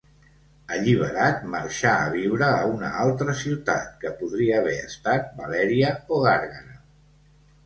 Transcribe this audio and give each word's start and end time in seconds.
Alliberat, 0.75 1.43
marxà 1.55 1.91
a 2.05 2.07
viure 2.15 2.47
a 2.53 2.63
una 2.77 2.89
altra 3.03 3.35
ciutat, 3.43 3.93
que 4.05 4.15
podria 4.23 4.57
haver 4.63 4.75
estat 4.87 5.29
Valèria 5.43 5.93
o 6.17 6.21
Gàrgara. 6.27 6.83